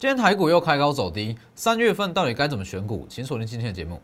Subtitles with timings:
[0.00, 3.06] 今天台股又开高走低，三月份到底该怎么选股？
[3.06, 4.00] 请锁定今天的节目。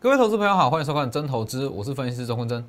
[0.00, 2.64] 各位投资朋友好，欢迎收看真投资，我是分析师周坤真。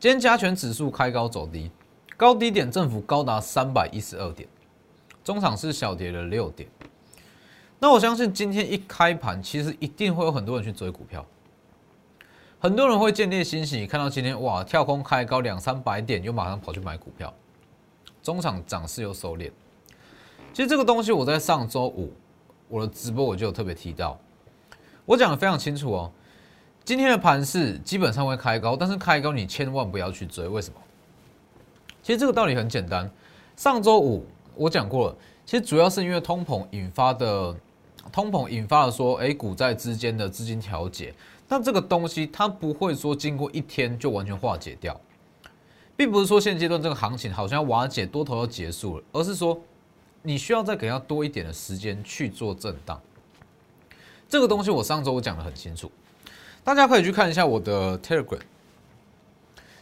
[0.00, 1.70] 今天加权指数开高走低，
[2.16, 4.48] 高低点振幅高达三百一十二点，
[5.22, 6.68] 中场是小跌了六点。
[7.78, 11.24] 那我相信今天一开盘，其实一定会有很多人去追股票，
[12.64, 17.30] 很多人会见猎欣喜，看到今天哇跳空开高两三百点，又马上跑去买股票，
[18.22, 19.50] 中场涨势又收敛。
[20.54, 22.10] 其实这个东西我在上周五
[22.68, 24.18] 我的直播我就有特别提到，
[25.04, 26.10] 我讲的非常清楚哦。
[26.86, 30.80] 今天的盘势基本上会开高，但是开高你千万不要去追，为什么？
[32.02, 33.10] 其实这个道理很简单，
[33.56, 34.24] 上周五
[34.54, 37.54] 我讲过了，其实主要是因为通膨引发的。
[38.12, 41.12] 通膨引发了说，哎，股债之间的资金调节，
[41.48, 44.98] 那这个东西它不会说经过一天就完全化解掉，
[45.96, 49.60] 并不是说现阶段这个行情好像瓦解多头要结束了，而是说
[50.22, 53.00] 你需要再给它多一点的时间去做震荡。
[54.28, 55.90] 这个东西我上周我讲的很清楚，
[56.64, 58.40] 大家可以去看一下我的 Telegram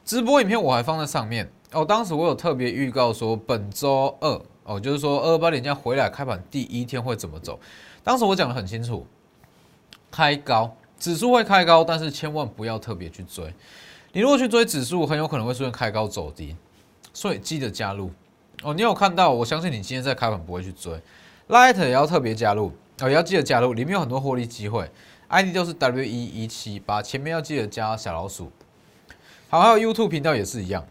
[0.04, 1.84] 直播影片，我还放在上面哦。
[1.84, 7.58] 当时我有特别预告说，本周二哦，就是说二八年假回来开盘第一天会怎么走。
[8.02, 9.06] 当时我讲的很清楚，
[10.10, 13.52] 开高指数会开高，但是千万不要特别去追。
[14.12, 16.54] 你如果去追指数，很有可能会出现开高走低，
[17.12, 18.08] 所以记得加入
[18.62, 18.72] 哦。
[18.72, 19.32] 你有看到？
[19.32, 20.96] 我相信你今天在开盘不会去追
[21.48, 24.88] ，Light 也要特别加入哦，也要记得加入，里面有很多获利机会
[25.26, 28.52] ，ID 就是 W 一一七八，前面要记得加小老鼠。
[29.48, 30.86] 好，还有 YouTube 频道也是一样，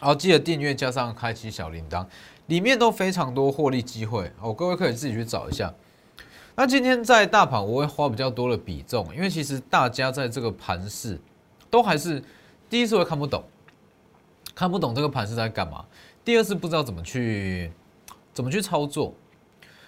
[0.00, 2.06] 好，记得订阅加上开启小铃铛，
[2.46, 5.74] 里面都非常多获利机会哦，各位可以自己去找一下。
[6.56, 11.20] 那今天在大盘，我会花比较多的比重，因为其实大家在这个盘市
[11.68, 12.22] 都还是
[12.70, 13.42] 第一次会看不懂，
[14.54, 15.84] 看不懂这个盘是在干嘛。
[16.24, 17.72] 第二次不知道怎么去
[18.32, 19.12] 怎么去操作。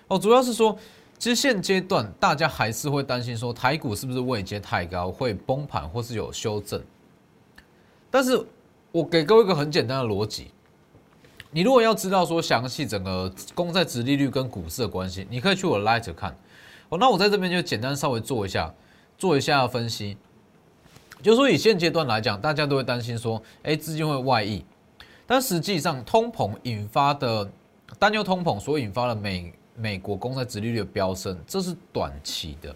[0.09, 0.77] 哦，主要是说，
[1.19, 6.83] 其实现阶段大家还是会担心说，台股是不是位阶太高，会崩盘或是有修正。
[8.11, 8.45] 但是
[8.91, 10.49] 我给各位一个很简单的逻辑，
[11.53, 16.37] 你如果要知道说详细整个公债值利率跟股市的关系，你可以去我的 Light 看。
[16.89, 18.73] 哦，那我在这边就简单稍微做一下，
[19.19, 20.17] 做一下分析。
[21.23, 24.65] 就说以现阶段来讲，大家都会担心说，哎，资金会外溢，
[25.27, 27.51] 但实际上通膨引发的
[27.99, 32.75] 担忧，通膨所引发的美美国公债殖利率的飙升，这是短期的，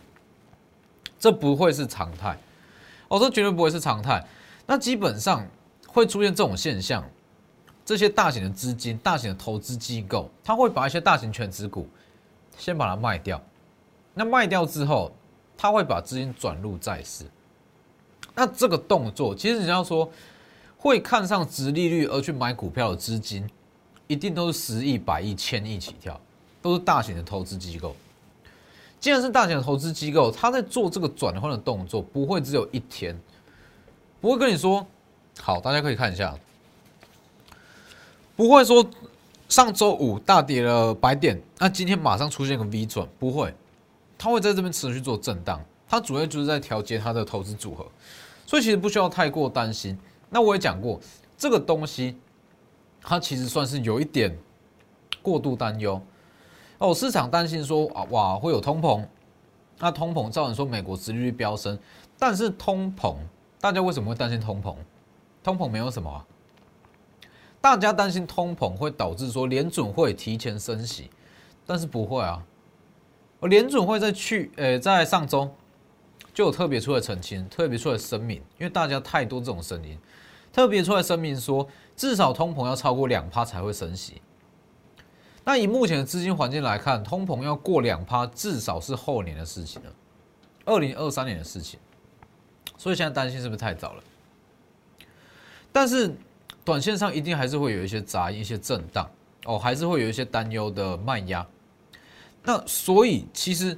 [1.19, 2.37] 这不会是常态。
[3.09, 4.25] 哦，这绝对不会是常态。
[4.67, 5.47] 那基本上
[5.87, 7.05] 会出现这种现象，
[7.85, 11.89] 这些大型的资金、大型的投资机构，他会把一些大型全值股
[12.57, 13.41] 先把它卖掉。
[14.21, 15.11] 那卖掉之后，
[15.57, 17.25] 他会把资金转入债市。
[18.35, 20.11] 那这个动作，其实你要说
[20.77, 23.49] 会看上值利率而去买股票的资金，
[24.09, 26.21] 一定都是十亿、百亿、千亿起跳，
[26.61, 27.97] 都是大型的投资机构。
[29.01, 33.19] 既然是大型的投资机构，他在做这个转换的动作，不会只有一天，
[34.21, 34.87] 不会跟你说
[35.41, 36.39] 好，大家可以看一下，
[38.37, 38.85] 不会说
[39.49, 43.55] 上周五大跌了百点，那今天马上出现个 V 转，不会。
[44.23, 47.87] 它会在这边持续做震荡，它主要就是在调节它的投资组合，
[48.45, 49.99] 所以其实不需要太过担心。
[50.29, 51.01] 那我也讲过，
[51.39, 52.19] 这个东西
[53.01, 54.37] 它其实算是有一点
[55.23, 55.99] 过度担忧
[56.77, 56.95] 哦。
[56.95, 59.03] 市场担心说啊，哇会有通膨，
[59.79, 61.79] 那通膨造成说美国殖利率飙升，
[62.19, 63.17] 但是通膨
[63.59, 64.77] 大家为什么会担心通膨？
[65.43, 66.27] 通膨没有什么，
[67.59, 71.09] 大家担心通膨会导致说联准会提前升息，
[71.65, 72.45] 但是不会啊。
[73.41, 75.51] 我联准会在去，呃，在上周
[76.35, 79.99] 就有特别出来澄清，特别出来声明，因为大家太多这种声音，
[80.53, 84.21] 特别出来声明说，至少通膨要超过两趴才会升息。
[85.43, 89.91] 那以目前的资金环境来看，通膨要过两趴，至少是后年的事情了，
[90.67, 91.81] 二零二三年的事情。
[92.77, 94.03] 所以现在担心是不是太早了？
[95.73, 96.15] 但是
[96.63, 99.09] 短线上一定还是会有一些杂音、一些震荡
[99.47, 101.47] 哦，还是会有一些担忧的卖压。
[102.43, 103.77] 那所以其实，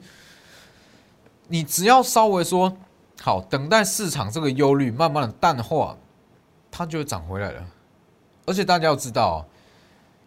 [1.49, 2.77] 你只要稍微说
[3.21, 5.97] 好，等待市场这个忧虑慢慢的淡化，
[6.71, 7.67] 它就会涨回来了。
[8.47, 9.47] 而且大家要知道，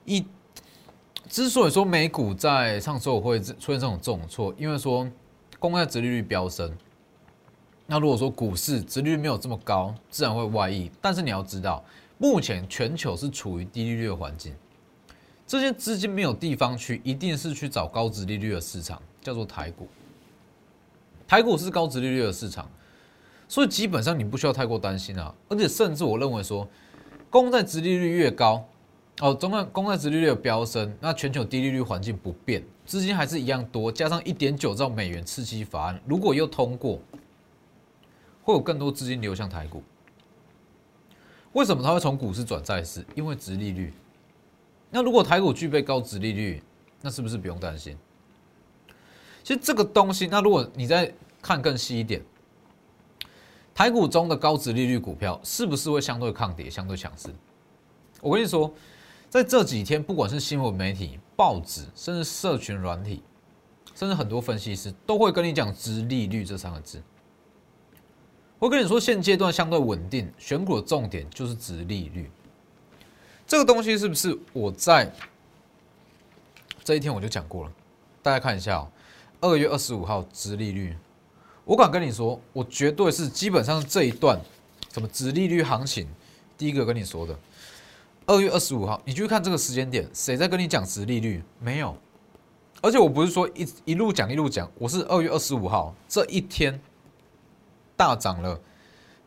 [0.05, 0.25] 一
[1.27, 5.09] 之所以说美股在上周会出现这种重挫，因为说
[5.59, 6.71] 公债殖利率飙升。
[7.87, 10.91] 那如果说股市殖利率没有这么高，自然会外溢。
[11.01, 11.83] 但是你要知道，
[12.17, 14.55] 目前全球是处于低利率的环境。
[15.47, 19.87] 这些资金没有地方去，一定是去找高值利率的市场，叫做台股。
[21.27, 22.69] 台股是高值利率的市场，
[23.47, 25.33] 所以基本上你不需要太过担心啊。
[25.47, 26.67] 而且甚至我认为说，
[27.29, 28.67] 公债殖利率越高，
[29.21, 36.99] 哦，中债公债殖利率的飙升，那全球低利率环境不变，资金还是一样多，加上一点九兆美元刺激法案，如果又通过，
[38.43, 39.83] 会有更多资金流向台股。
[41.53, 43.05] 为什么它会从股市转债市？
[43.13, 43.93] 因为殖利率。
[44.95, 46.63] 那如果台股具备高值利率，
[47.01, 47.97] 那是不是不用担心？
[49.43, 52.23] 其实这个东西，那如果你再看更细一点，
[53.73, 57.27] 台股中的高值利率股票是不是会相对抗跌、相对强势？
[58.21, 58.73] 我跟你说，
[59.29, 63.21] 在这几天，不管是新闻媒体、报纸，甚至社群软体，
[63.95, 67.03] 甚至很多分析师都会跟你讲“值利率”这三个字。
[68.59, 72.31] 我跟你说，现阶段相对稳定，选股的重点就是值利率。
[73.47, 75.11] 这个东西是不是我在
[76.83, 77.71] 这一天我就讲过了？
[78.23, 78.87] 大家看一下哦。
[79.41, 80.95] 二月二十五号，殖利率，
[81.63, 84.39] 我敢跟你说，我绝对是基本上这一段
[84.91, 86.07] 什么殖利率行情，
[86.57, 87.37] 第一个跟你说的。
[88.25, 91.43] 二月二十五号，你去看这个时间点，谁在跟你讲殖利率？
[91.59, 91.95] 没有。
[92.81, 96.79] 而且我不是说一一路讲一路讲，我是二月二十五号这一天
[97.95, 98.59] 大涨了，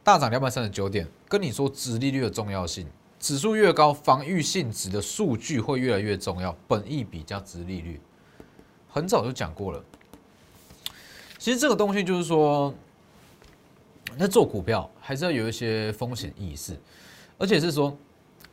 [0.03, 2.89] 大涨两百三十九点，跟你说殖利率的重要性，
[3.19, 8.01] 指数越高，防御性质的数据会越来越重要，本益比加值利率，
[8.89, 9.85] 很早就讲过了。
[11.37, 12.73] 其实这个东西就是说，
[14.17, 16.79] 那做股票还是要有一些风险意识，
[17.39, 17.97] 而且是说，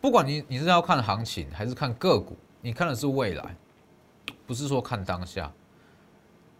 [0.02, 3.56] 不管你你是要看行情还是看个股，你看的是未来，
[4.46, 5.52] 不是说看当下。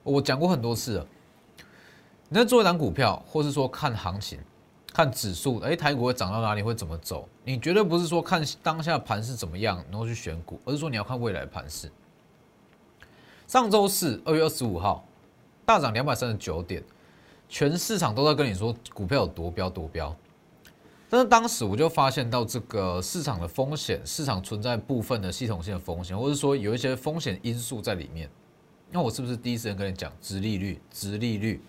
[0.04, 1.08] 我讲过很多次了，
[2.30, 4.40] 你在做一档股票，或是说看行情、
[4.94, 7.28] 看指数，哎，台股会涨到哪里，会怎么走？
[7.46, 11.90] 你绝对不是说看当下盘是怎么样，然后去选股，而是说你要看未来盘势。
[13.48, 15.06] 上周四，二月二十五号。
[15.68, 16.84] 大涨两百三十九点，
[17.50, 20.16] 全市场都在跟你说股票有多标多标，
[21.10, 28.30] 但是当时我就发现到这个市场的风险，市场存在部分的系统性的风险，或者说有一些风险因素在里面。
[28.92, 31.60] 那我是不是第一时间跟你讲，殖利率，殖利率？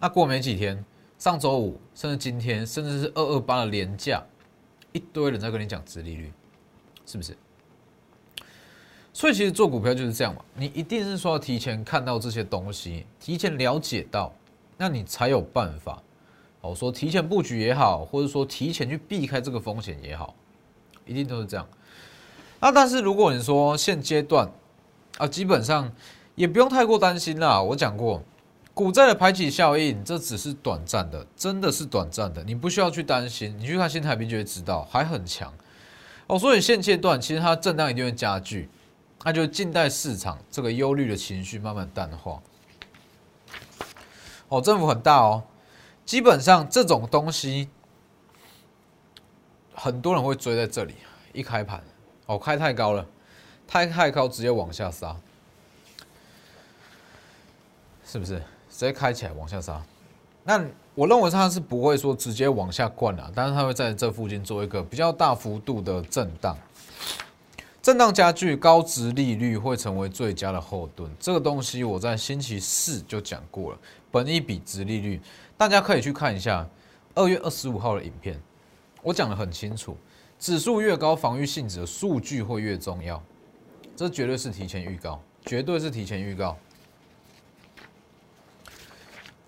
[0.00, 0.82] 那过没几天，
[1.22, 4.20] 上周五，甚至今天，甚至是二二八的廉价，
[4.90, 6.32] 一堆人在跟你讲殖利率，
[7.06, 7.38] 是不是？
[9.12, 14.34] 所以其实做股票就是这样嘛，你一定是说要提前看到这些东西，提前了解到，
[14.76, 16.02] 那你才有办法
[16.60, 16.74] 哦。
[16.74, 20.34] 说提前布局也好，或者说提前去避开这个风险也好，
[21.06, 21.64] 一定都是这样。
[22.58, 24.50] 那但是如果你说现阶段
[25.18, 25.88] 啊，基本上
[26.34, 27.62] 也不用太过担心啦。
[27.62, 28.20] 我讲过，
[28.74, 33.54] 股债的排挤效应，这只是短暂的，真的是短暂的，你不需要去担心。
[33.58, 35.52] 你去看新台币就会知道，还很强
[36.26, 36.38] 哦。
[36.38, 38.70] 所以现阶段其实它震荡一定会加剧。
[39.24, 42.42] 那就近代市场这个忧虑的情绪慢慢淡化。
[44.48, 45.44] 哦，政府很大哦，
[46.04, 47.68] 基本上这种东西，
[49.74, 50.94] 很多人会追在这里。
[51.32, 51.82] 一开盘，
[52.26, 53.06] 哦，开太高了，
[53.66, 55.16] 太太高，直接往下杀，
[58.04, 58.42] 是不是？
[58.72, 59.80] 直接开起来往下杀。
[60.42, 60.64] 那
[60.94, 66.56] 我认为它是不会说直接往下灌了，但是它会在这附近做一个比较大幅度的震荡。
[67.80, 71.10] 震荡加剧，高值利率会成为最佳的后盾。
[71.18, 73.78] 这个东西我在星期四就讲过了。
[74.10, 75.20] 本一比值利率，
[75.56, 76.66] 大家可以去看一下
[77.14, 78.40] 二月二十五号的影片，
[79.02, 79.96] 我讲的很清楚。
[80.38, 83.22] 指数越高，防御性质的数据会越重要。
[83.96, 86.56] 这绝对是提前预告，绝对是提前预告。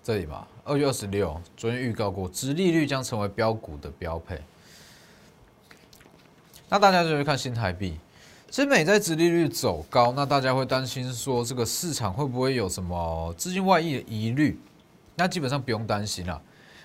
[0.05, 4.39] 这里吧，二月二十六，昨天预告过，殖利率将成为标股的标配。
[6.69, 7.97] 那大家就会看新台币。
[8.51, 14.59] 其实美债殖利率走高，那大家会担心说这个市场会不会有什么资金外溢的疑虑？
[15.15, 16.39] 那基本上不用担心了。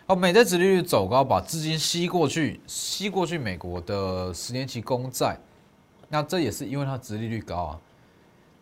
[0.06, 5.36] 哦，美债殖利率走高，把资金吸过去，吸过去美国的十年期公债，
[6.08, 7.80] 那这也是因为它殖利率高啊。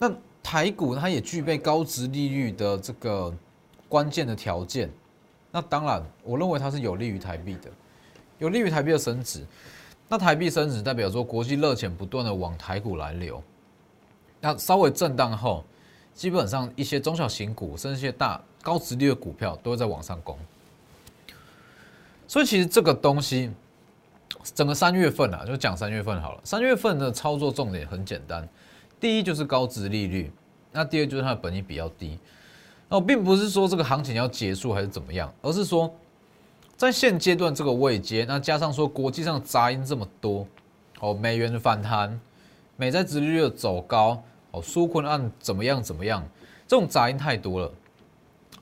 [0.00, 0.12] 那
[0.42, 3.32] 台股它也具备高殖利率的这个
[3.88, 4.90] 关键的条件，
[5.50, 7.70] 那当然，我认为它是有利于台币的，
[8.38, 9.44] 有利于台币的升值。
[10.08, 13.42] 那台币升值代表说国际热钱不断的往台股来流，
[14.40, 15.64] 那稍微震荡后，
[16.14, 20.38] 基本上一些中小型股甚至一些大高值率的股票都会在往上攻。
[22.26, 23.50] 所以其实这个东西，
[24.54, 26.40] 整个三月份啊，就讲三月份好了。
[26.42, 28.46] 三月份的操作重点很简单，
[28.98, 30.30] 第一就是高值利率，
[30.72, 32.18] 那第二就是它的本益比较低。
[32.88, 35.92] 那并不是说这个行情要结束还是怎么样，而是说。
[36.76, 40.46] 在现阶段这个位阶，那加上说国际上杂音这么多，
[41.00, 42.20] 哦，美元的反弹，
[42.76, 46.24] 美债殖利率走高，哦，纾困案怎么样怎么样，
[46.68, 47.72] 这种杂音太多了，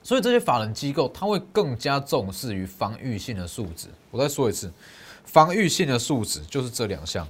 [0.02, 3.88] 所以这些法人机构他会更加重视于防御性的数值。
[4.10, 4.72] 我再说一次，
[5.26, 7.28] 防御性的数值就是这两项：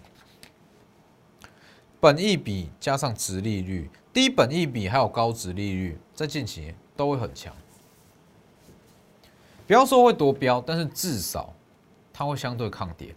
[1.99, 3.91] 本益比加上值利率。
[4.12, 7.55] 低本益比还有高值利率，在近期都会很强。
[9.67, 11.53] 不要说会多标，但是至少
[12.12, 13.15] 它会相对抗跌。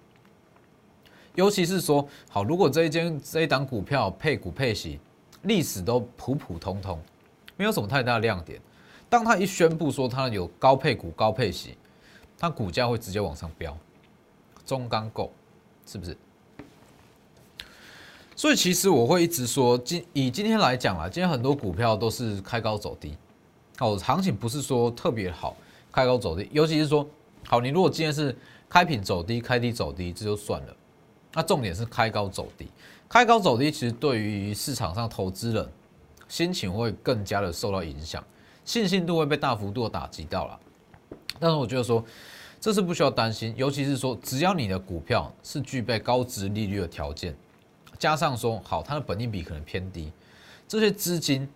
[1.36, 5.00] 尤其是说，好，如果这一间这一档股票配股配息，
[5.44, 7.00] 历史都普普通通，
[7.56, 8.60] 没有什么太大的亮点。
[9.08, 11.78] 当他一宣布说它有高配股、高配息，
[12.38, 13.78] 它股价会直接往上飙。
[14.66, 15.32] 中钢构
[15.86, 16.18] 是不是？
[18.36, 23.18] 所以其实我会一直说，今以今天来讲啊，今天很多股票都是开高走低，
[23.80, 25.56] 哦，行情不是说特别好，
[25.92, 27.08] 开高走低，尤其是说，
[27.48, 28.36] 好，你如果今天是
[28.68, 30.76] 开平走低，开低走低，这就算了。
[31.34, 32.68] 那重点是开高走低，
[33.08, 35.68] 开高走低，其实对于市场上投资人
[36.28, 38.24] 心情会更加的受到影响，
[38.66, 40.60] 信心度会被大幅度的打击到了。
[41.40, 42.04] 但是我觉得说，
[42.60, 47.34] 这是不需要担心，尤其是说，只要你的股票是具备高值利率的条件。
[47.98, 50.12] 加上说好，它的本益比可能偏低，
[50.68, 51.48] 这些资金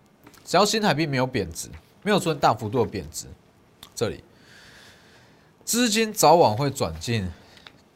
[0.44, 1.68] 只要新台币没有贬值，
[2.04, 3.26] 没有出现大幅度的贬值，
[3.94, 4.22] 这里
[5.64, 7.26] 资金早晚会转进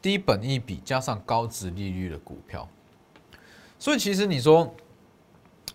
[0.00, 2.66] 低本益比加上高值利率的股票。
[3.78, 4.74] 所以其实你说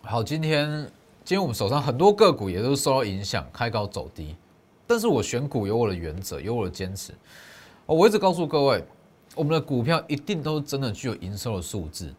[0.02, 0.68] 好，今天
[1.24, 4.36] 今天我们手上很多个股也都受到影响，开高走低，
[4.88, 7.14] 但是我选股有我的原则，有我的坚持。
[7.86, 8.84] 我一直告诉各位，
[9.36, 12.12] 我们的股票一定都是真的具有营收的数字。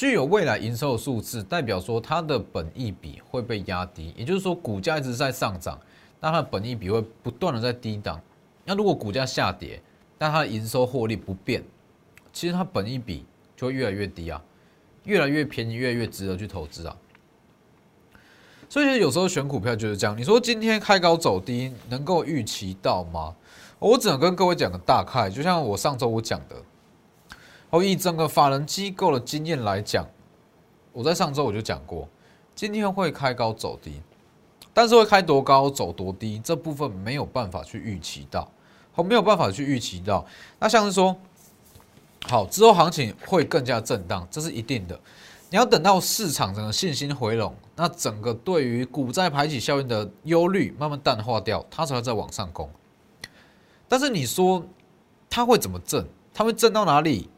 [0.00, 5.78] 具有未来营收的数字，代表说它的本益比会被压低，也就是说股价一直在上涨，
[6.18, 8.18] 但它的本益比会不断的在低档。
[8.64, 9.78] 那如果股价下跌，
[10.16, 11.62] 但它的营收获利不变，
[12.32, 14.42] 其实它本益比就会越来越低啊，
[15.04, 16.96] 越来越便宜，越来越值得去投资啊。
[18.70, 23.36] 所以有时候选股票就是这样，你说今天开高走低，能够预期到吗？
[23.78, 26.56] 我只能跟各位讲个大概，就像我上周我讲的。
[27.70, 30.04] 哦，以整个法人机构的经验来讲，
[30.92, 32.08] 我在上周我就讲过，
[32.54, 34.02] 今天会开高走低，
[34.74, 38.50] 但是会开多高走多低，这部分没有办法去预期到，
[38.96, 40.26] 我没有办法去预期到。
[40.58, 41.16] 那像是说，
[42.26, 44.98] 好之后行情会更加震荡，这是一定的。
[45.48, 52.68] 你要等到市场整个信心回笼，那整个对于股债排挤效应的忧虑慢慢淡化掉，它才会再往上攻。
[53.86, 54.64] 但是你说
[55.28, 56.04] 它会怎么震？
[56.34, 57.29] 它会震到哪里？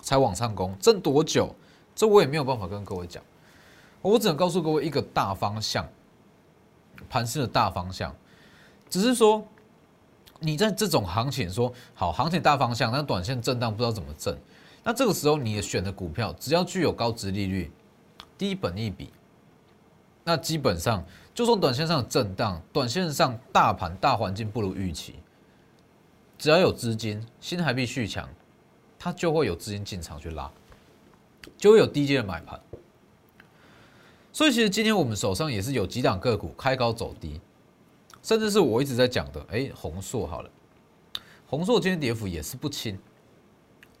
[0.00, 1.54] 才往上攻，挣多久？
[1.94, 3.22] 这我也没有办法跟各位讲，
[4.00, 5.84] 我只能告诉各位一个大方向，
[7.10, 8.14] 盘势的大方向。
[8.88, 9.44] 只是说，
[10.38, 14.38] 你在这种行情说好，行情大方向，但短线震荡不知道怎么挣。
[14.84, 17.70] 那这个时候，你选的股票只要具有高值利率、
[18.38, 19.10] 低本益比，
[20.22, 25.16] 那基本上就算短线上的震荡，短线上大盘大环境不如预期，
[26.38, 28.28] 只要有资金，新台币续强。
[28.98, 30.50] 它就会有资金进场去拉，
[31.56, 32.60] 就会有低阶的买盘。
[34.32, 37.40] 所以其实今天我们手上也是有几档个股开高走低，
[38.22, 40.50] 甚至是我一直在讲的，哎，红硕好了，
[41.46, 42.98] 红硕今天跌幅也是不轻，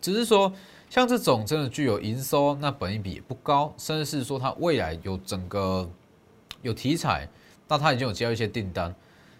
[0.00, 0.52] 只是说
[0.90, 5.88] 像这种真的具有营收，那本益比也不高，甚至是说它未来有整个
[6.62, 7.28] 有题材，
[7.66, 8.94] 那它已经有接到一些订单，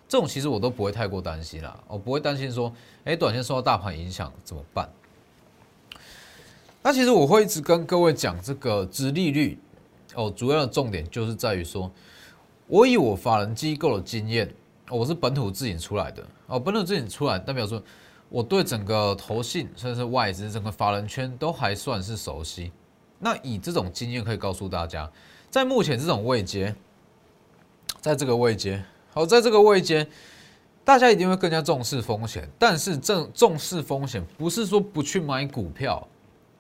[0.09, 2.73] 这种其实我都不会太过担心啦，我不会担心说，
[3.05, 4.91] 哎，短线受到大盘影响怎么办？
[6.89, 9.59] 那其实我会一直跟各位讲这个殖利率
[10.15, 11.93] 哦，主要的重点就是在于说，
[12.67, 14.51] 我以我法人机构的经验，
[14.89, 17.83] 我是本土自引出来的哦，本土自引出来代表说，
[18.31, 22.73] 我对整个投信甚至是外资整个法人圈都还算是熟悉。
[23.19, 25.13] 那以这种经验可以告诉大家，
[25.51, 26.75] 在目前这种位阶，
[28.01, 30.09] 在这个位阶，好，在这个位阶，
[30.87, 36.09] 大家一定会更加重视风险，但是正重视风险不是说不去买股票。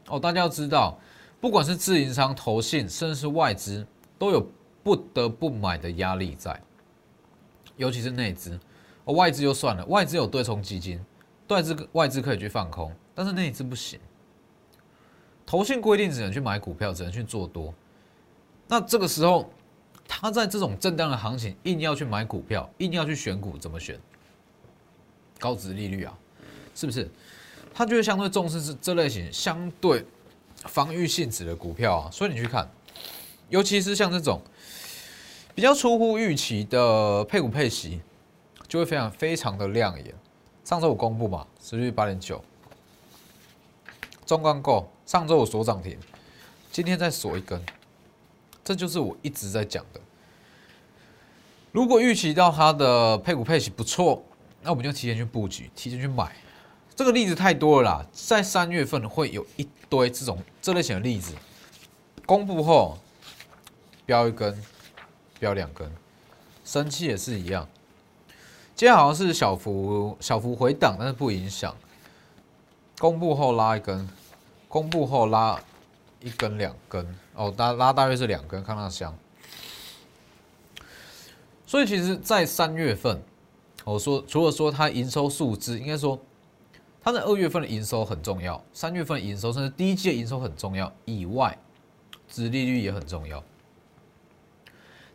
[0.08, 0.98] 哦，大家要知道，
[1.40, 3.86] 不管是自营商、投信，甚至是外资，
[4.18, 4.46] 都有
[4.82, 6.60] 不得不买的压力在。
[7.76, 8.58] 尤其是内资，
[9.04, 11.00] 哦，外资就算了，外资有对冲基金，
[11.48, 14.00] 外资外资可以去放空，但是内资不行。
[15.46, 17.72] 投信规定只能去买股票，只能去做多。
[18.66, 19.50] 那这个时候，
[20.06, 23.98] 他在这种震荡的行情，硬要去买股票，硬要去选股，怎么选？
[25.38, 26.18] 高值利率啊，
[26.74, 27.08] 是不是？
[27.78, 30.04] 它就会相对重视这这类型相对
[30.64, 32.68] 防御性质的股票啊，所以你去看，
[33.50, 34.42] 尤其是像这种
[35.54, 38.00] 比较出乎预期的配股配息，
[38.66, 40.12] 就会非常非常的亮眼。
[40.64, 42.42] 上周我公布嘛，持续八点九，
[44.26, 45.96] 中钢构上周我锁涨停，
[46.72, 47.64] 今天再锁一根，
[48.64, 50.00] 这就是我一直在讲的。
[51.70, 54.20] 如果预期到它的配股配息不错，
[54.64, 56.34] 那我们就提前去布局，提前去买。
[56.98, 61.32] 这个例子太多了啦，在三月份会有一堆这种这类型的例子，
[62.26, 62.98] 公布后
[64.04, 64.60] 标一根，
[65.38, 65.88] 标两根，
[66.64, 67.68] 升气也是一样。
[68.74, 71.72] 今天好像是小幅小幅回档，但是不影响。
[72.98, 74.08] 公布后拉一根，
[74.66, 75.62] 公布后拉
[76.20, 79.16] 一根两根，哦，拉拉大约是两根，看那香。
[81.64, 83.22] 所以其实，在三月份，
[83.84, 86.18] 我说除了说它营收数字，应该说。
[87.00, 91.56] 它的二月份的营收很重要，三月份的营收甚至第一季的营收很重要以外，
[92.28, 93.42] 殖利率也很重要。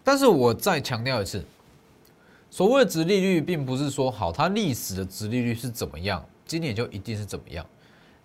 [0.03, 1.45] 但是我再强调一次，
[2.49, 7.65] 所谓的殖利率，并不是说好它历史的殖利率是怎么样，今年就一定是怎么样。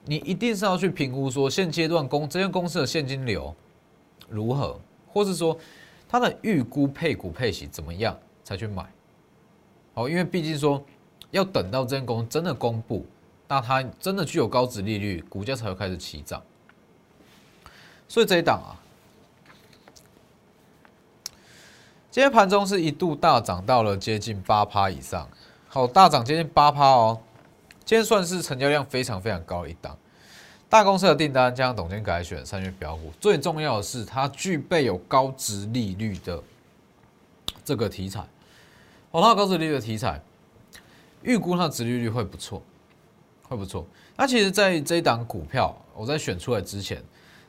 [0.04, 3.54] 你一定是要去评估说现阶段公这间公司的现金流
[4.28, 5.58] 如何，或是说
[6.08, 8.90] 它的预估配股配息怎么样才去买。
[9.92, 10.82] 好，因为毕竟说
[11.32, 13.04] 要等到这间公司真的公布。
[13.48, 16.42] 那它真的具有高值利率，股价才会开始起涨。
[18.06, 18.76] 所以这一档啊，
[22.10, 25.28] 今天盘中是一度大涨到了接近八趴以上，
[25.68, 27.18] 好，大涨接近八趴哦。
[27.84, 29.96] 今天算是成交量非常非常高的一档，
[30.68, 36.42] 大公司的订单加上董监改选三月标股，最重要的是它具备有高值利率的
[37.64, 38.20] 这个题材。
[39.10, 40.20] 哦，它有高值利率的题材，
[41.22, 42.62] 预估它的值利率会不错。
[43.48, 43.86] 会不错。
[44.16, 47.02] 那其实，在这一档股票，我在选出来之前，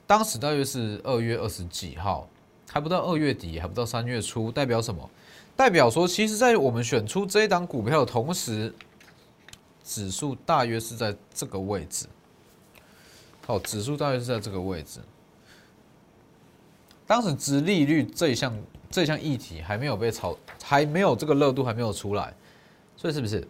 [0.08, 2.28] 当时大约是二月二十几号，
[2.70, 5.10] 还不到二月底，还不到三月初，代表什么？
[5.56, 8.74] 代表说，其实，在我们选出这一档股票的同时，
[9.84, 12.06] 指数大约是在这个位置。
[13.46, 15.00] 好，指数大约是在这个位置。
[17.06, 18.56] 当时，值利率这一项
[18.92, 22.34] 这一项议题还没有被炒，还没有这个热度还没有出来，
[22.96, 23.46] 所以是不是？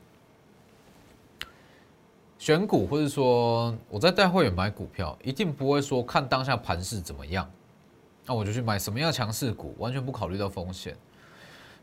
[2.39, 7.48] 选股，或者说我在带会员买股票，一定不会说看当下盘势怎么样，
[8.25, 10.96] 那我就去买什么样强势股，完全不考虑到风险。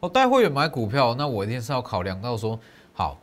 [0.00, 2.58] 我带会员买股票，那我一定是要考量到说，
[2.94, 3.18] 好，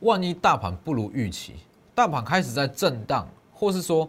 [0.00, 1.54] 万一大盘不如预期，
[1.94, 4.06] 大盘开始在震荡，或是说，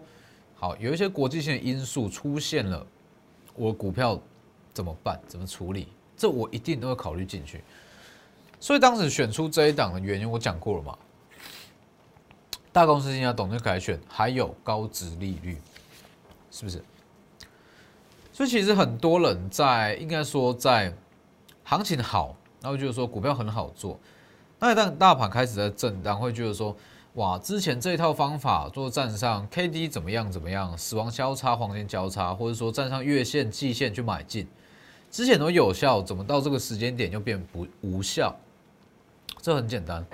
[0.55, 2.85] 好有一些国际性的因素出现了，
[3.55, 4.19] 我股票
[4.73, 5.17] 怎么办？
[5.27, 5.87] 怎么处理？
[6.17, 7.63] 这我一定都会考虑进去。
[8.59, 10.97] 所以当时选出这一档的原因，我讲过了嘛。
[12.73, 15.57] 大公司进行董事改选，还有高值利率，
[16.49, 16.83] 是不是？
[18.31, 20.93] 所以其实很多人在应该说在
[21.65, 23.99] 行情好，然后就是说股票很好做。
[24.57, 26.75] 那一旦大盘开始在震荡，会觉得说
[27.15, 34.47] 哇，之前这一套方法做站上 K D 怎么样怎么样，死亡交叉、黄金交叉，或者说站上月线、季线去买进，
[35.11, 38.33] 之前都有效，怎么到这个时间点就变不无效？
[39.41, 40.05] 这很简单，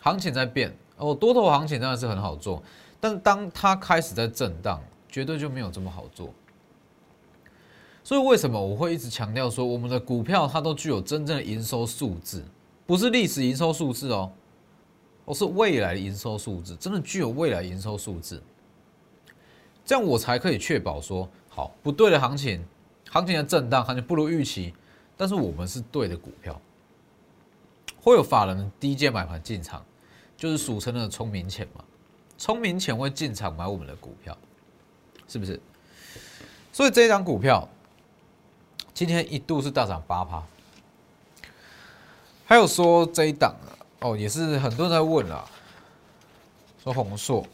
[0.00, 0.72] 行情在变。
[1.02, 2.62] 哦，多头行情当然是很好做，
[3.00, 6.30] 但当它开始在震荡，绝对就没有这么好做。
[8.04, 12.44] 所以为什么我会一直强调说，我们的股票它都具有真正的营收数字，
[12.86, 14.30] 不是历史营收数字哦，
[15.26, 18.42] 而是未来的营收数字，真的具有未来营收数字，
[19.84, 22.64] 这样我才可以确保说，好不对的行情，
[23.10, 24.74] 行情的震荡，行情不如预期，
[25.16, 26.60] 但是我们是对的股票，
[28.00, 29.84] 会有法人低阶买盘进场。
[30.42, 31.84] 就是俗称的聪明钱嘛，
[32.36, 34.36] 聪明钱会进场买我们的股票，
[35.28, 35.60] 是不是？
[36.72, 37.68] 所以这一张股票
[38.92, 40.42] 今天一度是大涨八趴。
[42.44, 43.54] 还有说这一档
[44.00, 45.48] 哦，也是很多人在问啊，
[46.82, 47.46] 说红硕，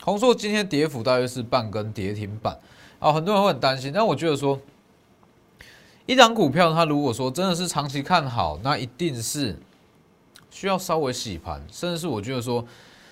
[0.00, 2.56] 红硕今天跌幅大约是半根跌停板
[3.00, 3.92] 啊，很多人会很担心。
[3.92, 4.60] 但我觉得说，
[6.06, 9.58] 一张股票它如果说真的是长期看好，那一定是。
[10.54, 12.64] 需要稍微洗盘，甚至是我觉得说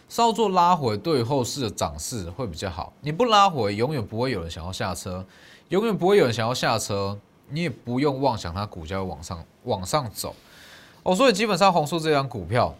[0.08, 2.92] 稍作拉回，对后市的涨势会比较好。
[3.00, 5.26] 你不拉回，永远不会有人想要下车，
[5.70, 7.18] 永远不会有人想要下车。
[7.48, 10.36] 你也不用妄想它股价会往上往上走。
[11.02, 12.72] 哦，所以基本上红树这张股票，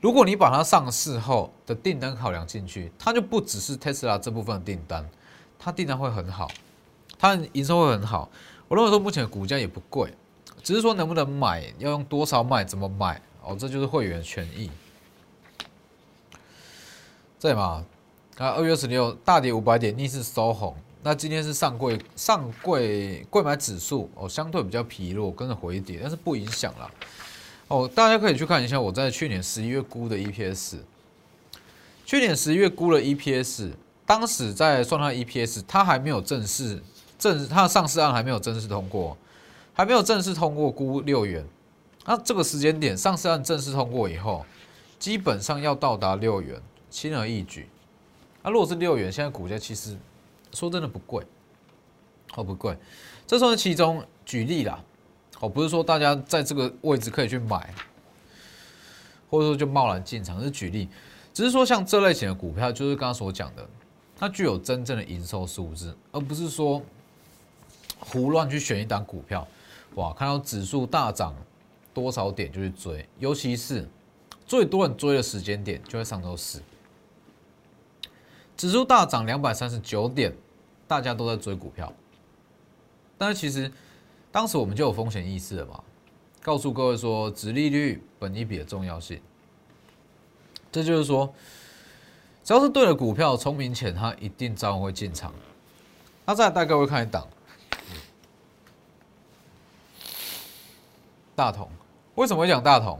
[0.00, 5.04] 如果你把它上市后的订单考量进去，它就不只是特斯拉这部分订单，
[5.58, 6.48] 它订单会很好，
[7.18, 8.30] 它营收会很好。
[8.68, 10.14] 我认为说目前的股价也不贵。
[10.66, 14.68] 只是说能不能买，要用多少买，怎么买哦，这就是会员权益。
[17.40, 17.86] 对嘛？
[18.36, 20.74] 啊，二月十六大跌五百点，逆势收红。
[21.04, 26.90] 那今天是上柜上柜柜买指数哦，相对比较疲弱，跟着回跌，但是不影响了。
[27.68, 30.78] 哦，大家可以去看一下我在去年十一月估的 EPS。
[32.04, 33.70] 去年十一月估了 EPS，
[34.04, 36.82] 当时在算它 EPS，它还没有正式
[37.16, 39.16] 正，它的上市案还没有正式通过。
[39.76, 41.44] 还没有正式通过估六元，
[42.06, 44.42] 那这个时间点上市案正式通过以后，
[44.98, 46.58] 基本上要到达六元，
[46.88, 47.68] 轻而易举。
[48.42, 49.94] 那如果是六元，现在股价其实
[50.54, 51.22] 说真的不贵，
[52.36, 52.74] 哦不贵，
[53.26, 54.82] 这算是其中举例啦，
[55.40, 57.74] 哦不是说大家在这个位置可以去买，
[59.28, 60.88] 或者说就贸然进场，是举例，
[61.34, 63.68] 只是说像这类型的股票，就是刚刚所讲的，
[64.16, 66.80] 它具有真正的营收数字，而不是说
[68.00, 69.46] 胡乱去选一档股票。
[69.96, 71.34] 哇，看到指数大涨
[71.92, 73.88] 多少点就去追，尤其是
[74.46, 76.62] 最多人追的时间点就在上周四，
[78.56, 80.34] 指数大涨两百三十九点，
[80.86, 81.92] 大家都在追股票。
[83.16, 83.72] 但是其实
[84.30, 85.82] 当时我们就有风险意识了嘛，
[86.42, 89.18] 告诉各位说，殖利率、本益比的重要性。
[90.70, 91.32] 这就是说，
[92.44, 95.32] 只要是对的股票，聪明钱他一定早晚会进场。
[96.26, 97.26] 那再带各位看一档。
[101.36, 101.68] 大同
[102.16, 102.98] 为什么会讲大同？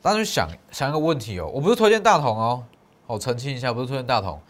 [0.00, 2.62] 大家去想想一个问题哦，我不是推荐大同哦，
[3.08, 4.40] 我澄清一下，不是推荐大同。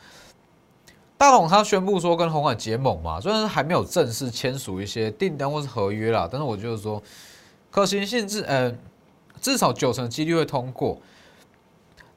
[1.16, 7.02] 大同他宣布说跟红海结盟嘛，虽然还没有正式签署一些订单或是合约啦，但是我就是说
[7.70, 8.70] 可行性至呃
[9.40, 10.98] 至少九成几率会通过。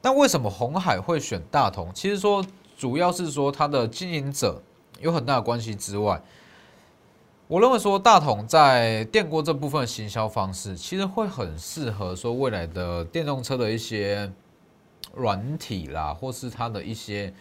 [0.01, 1.89] 那为什么红海会选大同？
[1.93, 2.45] 其实说
[2.77, 4.61] 主要是说它的经营者
[4.99, 6.21] 有很大的关系之外。
[7.49, 14.31] 我认为说大同在电锅这部分行销方式，其实会很适合说未来的电动车的一些
[15.15, 17.33] 软体啦，或是它的一些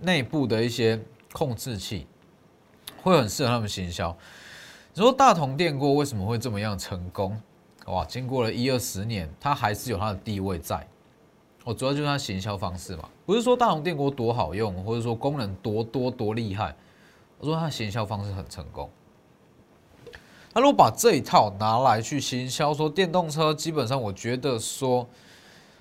[0.00, 1.00] 内部的一些
[1.32, 2.06] 控制器，
[3.02, 4.14] 会很适合他们行销。
[4.92, 7.34] 你说大同电锅为什么会这么样成功？
[7.86, 10.86] 哇，经过了一二十年，它还是有它的地位在。
[11.64, 16.76] 我主要就是它行销方式嘛，不是说大同电锅多好用，或者说功能多多多厉害，
[17.38, 18.90] 我说它行销方式很成功。
[20.54, 25.08] 他如果把这一套拿来去行销，说电动车，基本上我觉得说，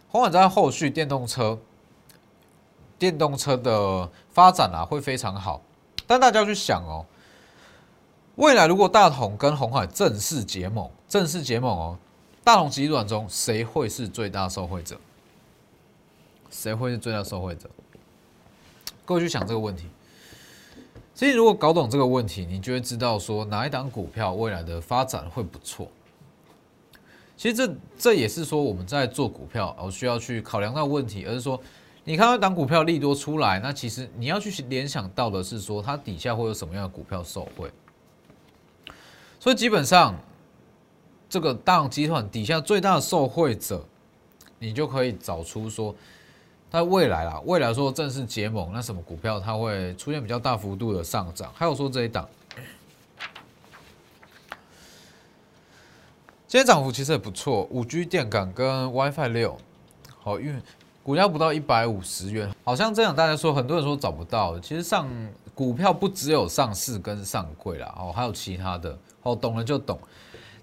[0.10, 1.60] 红海在后续电动车、
[2.98, 5.62] 电动车的发展啊，会非常好。
[6.08, 7.06] 但大家要去想哦，
[8.36, 11.98] 未来如果大同跟红海正式结盟，正式结盟哦，
[12.44, 14.98] 大同集团中谁会是最大受惠者？
[16.50, 17.70] 谁会是最大受惠者？
[19.06, 19.88] 各位去想这个问题。
[21.16, 25.88] 其实，如果搞懂这个问题，你就会知道说哪一档股票未来的发展会不错。
[27.38, 31.62] 其实，这这也是说我们在做股票，而需要去考量到问题，而是说，
[32.04, 37.72] 你看到一档股票利多出来，那其实你要去联想到的是说，它底下会有什么样的股票受惠。
[39.40, 40.16] 所以，基本上
[41.30, 43.86] 这个大集团底下最大的受惠者，
[44.58, 45.96] 你就可以找出说。
[46.74, 51.54] 在未来啦，未来说正式结盟，那什么股票它会出现比较大幅度的上涨？
[51.54, 52.28] 还有说这一档，
[56.48, 59.56] 今天涨幅其实也不错，五 G 电感跟 WiFi 六，
[60.18, 60.60] 好，因为
[61.04, 65.08] 股价不到一百五十元，好像这样大家说，很多人说找不到，其实上
[65.54, 70.00] 股票不只有上市跟上柜啦，哦，还有其他的，哦，懂了就懂。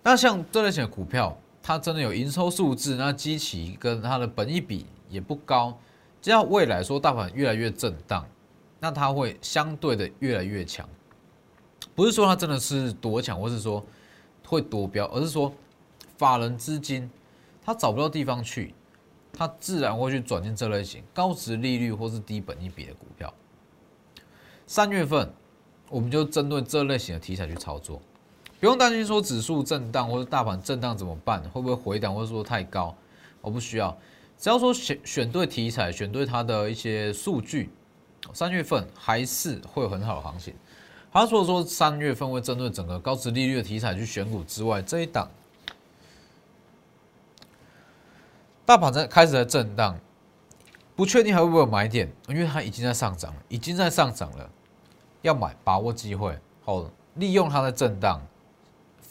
[0.03, 5.79] 那像这类型的股票，它真的有营收数字，那基期跟它的本益比也不高。
[6.23, 8.27] 只要未来说大盘越来越震荡，
[8.79, 10.89] 那它会相对的越来越强，
[11.95, 13.85] 不是说它真的是多强，或是说
[14.47, 15.53] 会夺标，而是说
[16.17, 17.11] 法人资金
[17.65, 18.75] 它找不到地方去，
[19.33, 23.33] 它自然会去转进这类型高值利率或是低本一比的股票。
[24.67, 25.33] 三月份
[25.89, 28.01] 我们就针对这类型的题材去操作，
[28.61, 32.95] 不用担心说指数震荡或者大盘震荡怎么办，会不会回档或者说太高，
[33.41, 33.97] 我不需要。
[34.41, 37.69] 只要说选选对题材，选对它的一些数据，
[38.33, 40.55] 三月份还是会有很好的行情。
[41.13, 45.31] 他，除了说三月份会针对整个高值利率的题材去选股之外，这一档
[48.65, 49.99] 大盘在开始在震荡，
[50.97, 54.51] 不确定还会不会有买点，因为它已经在上涨了，已经在上涨了，
[55.21, 58.19] 要买把握机会，好利用它的震荡。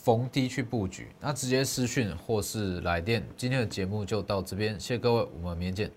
[0.10, 3.24] 逢低去布局，那直接私讯或是来电。
[3.38, 5.92] 今天的节目就到这边，谢谢各位，我们明天见。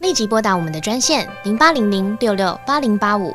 [0.00, 3.34] 立即拨打我们的专线零八零零六六八零八五